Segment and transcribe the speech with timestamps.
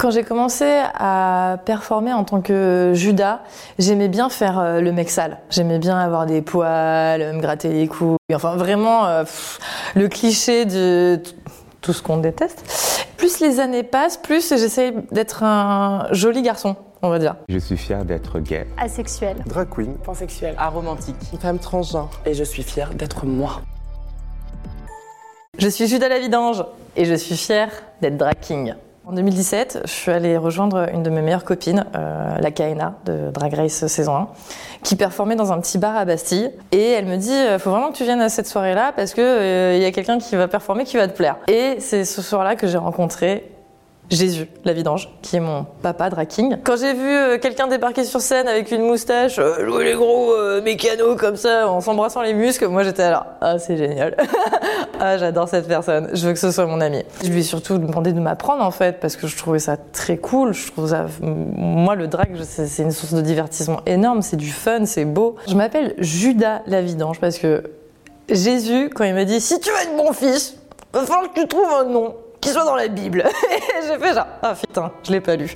[0.00, 0.64] Quand j'ai commencé
[0.94, 3.42] à performer en tant que Judas,
[3.78, 5.40] j'aimais bien faire euh, le mec sale.
[5.50, 8.16] J'aimais bien avoir des poils, me gratter les couilles.
[8.32, 9.58] Enfin, vraiment, euh, pff,
[9.94, 11.20] le cliché de
[11.82, 12.64] tout ce qu'on déteste.
[13.18, 17.36] Plus les années passent, plus j'essaye d'être un joli garçon, on va dire.
[17.50, 18.66] Je suis fier d'être gay.
[18.78, 19.36] Asexuel.
[19.44, 19.98] Drag queen.
[19.98, 21.16] pansexuel, aromantique.
[21.30, 22.08] Une femme transgenre.
[22.24, 23.60] Et je suis fier d'être moi.
[25.58, 26.64] Je suis Judas la Vidange
[26.96, 27.68] et je suis fière
[28.00, 28.72] d'être drag king.
[29.10, 33.32] En 2017, je suis allée rejoindre une de mes meilleures copines, euh, la Kaena de
[33.32, 34.28] Drag Race saison 1,
[34.84, 36.52] qui performait dans un petit bar à Bastille.
[36.70, 39.20] Et elle me dit, euh, faut vraiment que tu viennes à cette soirée-là parce que
[39.20, 41.38] euh, il y a quelqu'un qui va performer qui va te plaire.
[41.48, 43.49] Et c'est ce soir-là que j'ai rencontré
[44.10, 46.56] Jésus, la vidange, qui est mon papa drag king.
[46.64, 50.32] Quand j'ai vu euh, quelqu'un débarquer sur scène avec une moustache, euh, jouer les gros
[50.32, 54.16] euh, mécanos comme ça, en s'embrassant les muscles, moi j'étais là, ah c'est génial.
[55.00, 57.04] ah j'adore cette personne, je veux que ce soit mon ami.
[57.22, 60.16] Je lui ai surtout demandé de m'apprendre en fait, parce que je trouvais ça très
[60.16, 60.54] cool.
[60.54, 64.86] Je trouve ça, moi le drag, c'est une source de divertissement énorme, c'est du fun,
[64.86, 65.36] c'est beau.
[65.46, 67.62] Je m'appelle Judas la vidange parce que
[68.28, 70.56] Jésus, quand il m'a dit si tu veux être mon fils,
[70.92, 73.24] va falloir que tu trouves un nom qui soit dans la Bible.
[73.52, 75.54] Et j'ai fait genre, ah putain, je l'ai pas lu.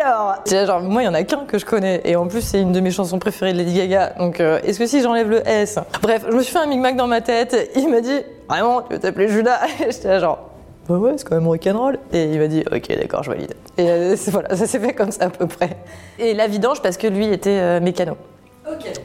[0.00, 2.00] Alors, genre, moi, il y en a qu'un que je connais.
[2.04, 4.14] Et en plus, c'est une de mes chansons préférées de Lady Gaga.
[4.18, 5.78] Donc, euh, est-ce que si j'enlève le S?
[6.02, 7.70] Bref, je me suis fait un micmac dans ma tête.
[7.76, 9.60] Il m'a dit, vraiment, tu veux t'appeler Judas?
[9.80, 10.50] Et j'étais genre,
[10.88, 11.98] bah ouais, c'est quand même rock'n'roll.
[12.12, 13.54] Et il m'a dit, ok, d'accord, je valide.
[13.78, 15.76] Et euh, voilà, ça s'est fait comme ça à peu près.
[16.18, 18.16] Et la vidange, parce que lui était euh, mécano.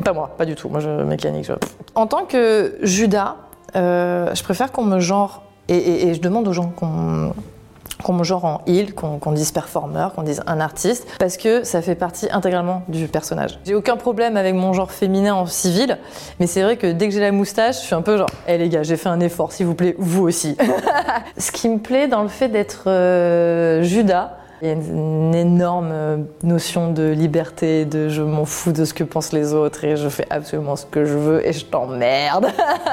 [0.03, 0.67] Pas moi, pas du tout.
[0.67, 1.45] Moi, je mécanique.
[1.45, 1.53] je-
[1.95, 3.35] En tant que Judas,
[3.77, 8.61] euh, je préfère qu'on me genre et, je demande aux gens qu'on me genre en
[8.67, 13.07] il, qu'on dise performeur, qu'on dise un artiste, parce que ça fait partie intégralement du
[13.07, 13.59] personnage.
[13.65, 15.97] J'ai aucun problème avec mon genre féminin en civil,
[16.39, 18.57] mais c'est vrai que dès que j'ai la moustache, je suis un peu genre, hé
[18.57, 20.57] les gars, j'ai fait un effort, s'il vous plaît, vous aussi.
[21.37, 25.89] Ce qui me plaît dans le fait d'être euh, Judas, il y a une énorme
[25.91, 29.97] euh, notion de liberté, de je m'en fous de ce que pensent les autres et
[29.97, 32.47] je fais absolument ce que je veux et je t'emmerde.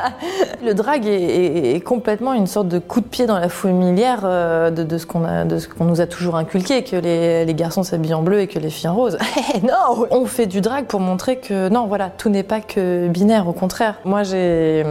[0.65, 4.83] Le drag est, complètement une sorte de coup de pied dans la fourmilière euh, de,
[4.83, 8.59] de ce qu'on nous a toujours inculqué, que les garçons s'habillent en bleu et que
[8.59, 9.17] les filles en rose.
[9.63, 13.47] non, on fait du drag pour montrer que non, voilà, tout n'est pas que binaire,
[13.47, 14.01] au contraire.
[14.05, 14.85] Moi, j'ai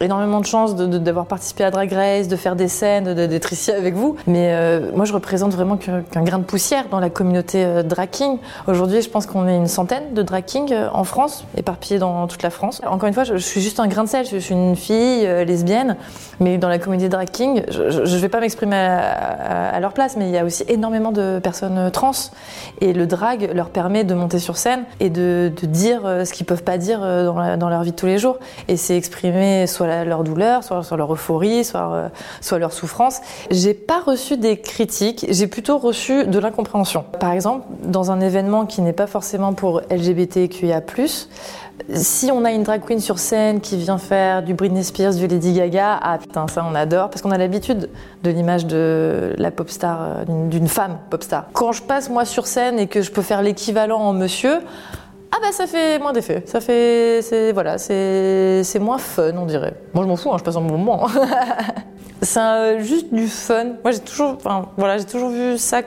[0.00, 3.26] énormément de chance de- de- d'avoir participé à Drag Race, de faire des scènes, de-
[3.26, 4.16] d'être ici avec vous.
[4.26, 8.10] Mais euh, moi, je représente vraiment qu'un grain de poussière dans la communauté euh, drag
[8.10, 8.38] king.
[8.66, 12.26] Aujourd'hui, je pense qu'on est une centaine de drag king euh, en France, éparpillés dans
[12.26, 12.82] toute la France.
[12.86, 14.26] Encore une fois, je, suis juste un grain de sel.
[14.26, 15.96] Je, suis une fille euh, lesbienne,
[16.40, 20.28] mais dans la communauté drag king, je ne vais pas m'exprimer à, leur place, mais
[20.28, 22.10] il y a aussi énormément de personnes trans.
[22.80, 26.46] Et le drag leur permet de monter sur scène et de, de dire ce qu'ils
[26.46, 28.38] peuvent pas dire dans leur vie de tous les jours.
[28.68, 32.08] Et c'est exprimer soit la- leur douleur, soit, soit leur euphorie, soit, euh,
[32.40, 33.20] soit leur souffrance.
[33.50, 37.04] J'ai pas reçu des critiques, j'ai plutôt reçu de l'incompréhension.
[37.20, 40.80] Par exemple, dans un événement qui n'est pas forcément pour LGBTQIA+,
[41.92, 45.26] si on a une drag queen sur scène qui vient faire du Britney Spears, du
[45.26, 47.90] Lady Gaga, ah putain, ça on adore, parce qu'on a l'habitude
[48.22, 51.44] de l'image de la pop star, euh, d'une femme pop star.
[51.52, 54.58] Quand je passe moi sur scène et que je peux faire l'équivalent en monsieur,
[55.36, 59.44] ah bah ça fait moins d'effet, ça fait, c'est voilà, c'est c'est moins fun on
[59.46, 59.74] dirait.
[59.92, 61.06] Moi je m'en fous, hein, je passe un bon moment.
[62.22, 63.64] c'est un- juste du fun.
[63.84, 65.82] Moi j'ai toujours, enfin voilà, j'ai toujours vu ça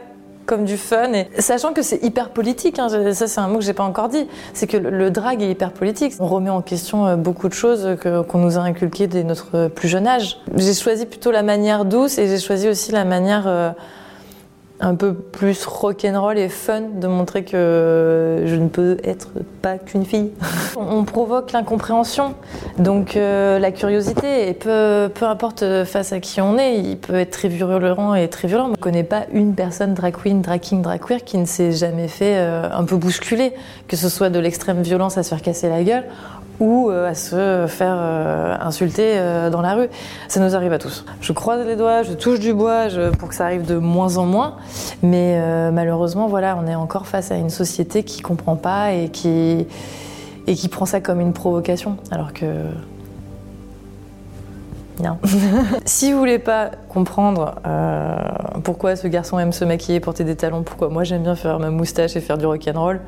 [0.46, 2.80] comme du fun et sachant que c'est hyper politique.
[2.80, 4.28] hein, ça c'est un mot que j'ai pas encore dit.
[4.54, 6.14] C'est que le, drag est hyper politique.
[6.20, 9.88] On remet en question euh, beaucoup de choses qu'on nous a inculquées dès notre plus
[9.88, 10.40] jeune âge.
[10.56, 13.70] J'ai choisi plutôt la manière douce et j'ai choisi aussi la manière euh,
[14.82, 19.30] un peu plus rock'n'roll et fun de montrer que je ne peux être
[19.62, 20.32] pas qu'une fille.
[20.78, 22.36] On provoque l'incompréhension,
[22.78, 26.98] donc euh, la curiosité, et peu, peu importe euh, face à qui on est, il
[26.98, 28.68] peut être très virulent et très violent.
[28.68, 31.74] Je ne connais pas une personne drag queen, drag king, drag queer qui ne s'est
[31.74, 33.54] jamais fait euh, un peu bousculer,
[33.88, 36.06] que ce soit de l'extrême violence à se faire casser la gueule
[36.60, 39.88] ou euh, à se faire euh, insulter euh, dans la rue.
[40.28, 41.06] Ça nous arrive à tous.
[41.22, 42.88] Je croise les doigts, je touche du bois
[43.18, 44.58] pour que ça arrive de moins en moins,
[45.02, 49.68] mais malheureusement, voilà, on est encore face à une société qui comprend pas et qui
[50.48, 52.46] et qui prend ça comme une provocation, alors que
[55.04, 55.18] non.
[55.86, 57.56] si vous voulez pas comprendre
[58.64, 61.70] pourquoi ce garçon aime se maquiller, porter des talons, pourquoi moi j'aime bien faire ma
[61.70, 63.00] moustache et faire du rock'n'roll,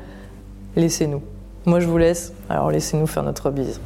[0.76, 1.22] laissez-nous.
[1.64, 3.80] Moi je vous laisse, alors laissez-nous faire notre bise.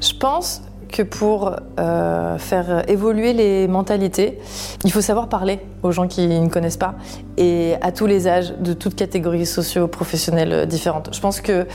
[0.00, 4.38] Je pense que pour euh, faire évoluer les mentalités,
[4.84, 6.94] il faut savoir parler aux gens qui ne connaissent pas
[7.36, 11.10] et à tous les âges, de toutes catégories socio-professionnelles différentes.
[11.14, 11.66] Je pense que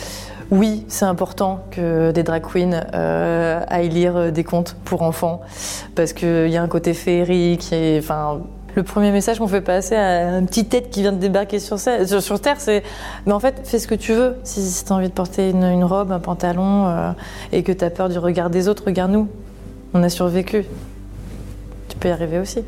[0.52, 5.42] oui, c'est important que des drag queens euh, aillent lire des contes pour enfants
[5.96, 8.42] parce qu'il y a un côté féerique et enfin
[8.76, 11.80] Le premier message qu'on fait passer à un petit tête qui vient de débarquer sur,
[11.80, 12.84] Terre, c'est
[13.26, 14.36] mais en fait, fais ce que tu veux.
[14.44, 17.12] Si, si tu as envie de porter une, robe, un pantalon, euh,
[17.54, 19.30] et que tu as peur du regard des autres, regarde-nous.
[19.94, 20.66] On a survécu.
[21.88, 22.64] Tu peux y arriver aussi.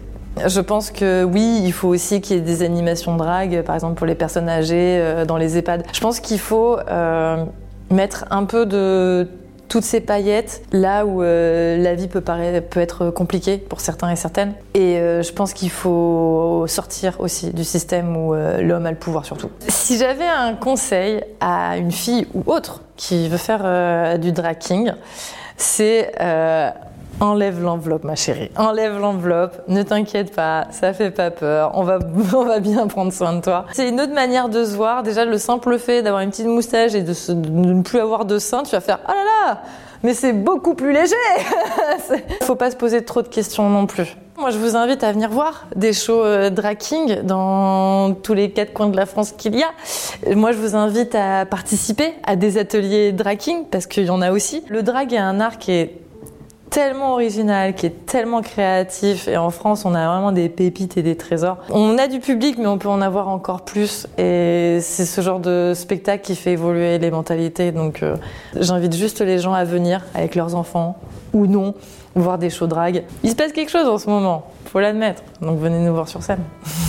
[0.45, 3.95] Je pense que oui, il faut aussi qu'il y ait des animations drague, par exemple
[3.95, 5.83] pour les personnes âgées euh, dans les EHPAD.
[5.91, 7.43] Je pense qu'il faut euh,
[7.91, 9.27] mettre un peu de
[9.69, 12.23] toutes ces paillettes là où euh, la vie peut,
[12.75, 14.53] être compliquée pour certains et certaines.
[14.73, 19.49] Et je pense qu'il faut sortir aussi du système où l'homme a le pouvoir surtout.
[19.67, 24.91] Si j'avais un conseil à une fille ou autre qui veut faire du draking,
[25.57, 26.11] c'est
[27.19, 28.51] Enlève l'enveloppe, ma chérie.
[28.57, 29.63] Enlève l'enveloppe.
[29.67, 31.71] Ne t'inquiète pas, ça fait pas peur.
[31.73, 31.97] On va,
[32.35, 33.65] on va bien prendre soin de toi.
[33.73, 35.01] C'est une autre manière de se voir.
[35.01, 38.61] Déjà, le simple fait d'avoir une petite moustache et de, ne plus avoir de sein,
[38.61, 39.61] tu vas faire oh là là,
[40.03, 41.15] mais c'est beaucoup plus léger.
[42.43, 44.15] Faut pas se poser trop de questions non plus.
[44.37, 48.89] Moi, je vous invite à venir voir des shows euh, dans tous les quatre coins
[48.89, 50.35] de la France qu'il y a.
[50.35, 54.31] Moi, je vous invite à participer à des ateliers draking parce qu'il y en a
[54.31, 54.63] aussi.
[54.69, 56.06] Le drag est un art qui est
[56.69, 59.27] tellement original, qui est tellement créatif.
[59.27, 61.57] Et en France, on a vraiment des pépites et des trésors.
[61.69, 64.07] On a du public, mais on peut en avoir encore plus.
[64.17, 67.71] Et c'est ce genre de spectacle qui fait évoluer les mentalités.
[67.71, 68.15] Donc, euh,
[68.59, 70.97] j'invite juste les gens à venir avec leurs enfants
[71.33, 71.73] ou non
[72.15, 73.03] voir des shows drag.
[73.23, 75.23] Il se passe quelque chose en ce moment, faut l'admettre.
[75.41, 76.43] Donc, venez nous voir sur scène.